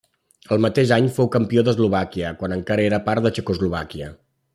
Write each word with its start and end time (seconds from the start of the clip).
El 0.53 0.61
mateix 0.65 0.93
any 0.95 1.09
fou 1.17 1.29
campió 1.35 1.63
d'Eslovàquia, 1.67 2.31
quan 2.39 2.57
encara 2.59 2.87
era 2.89 3.01
part 3.11 3.27
de 3.27 3.33
Txecoslovàquia. 3.37 4.09